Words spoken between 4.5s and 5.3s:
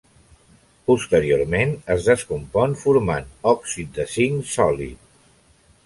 sòlid.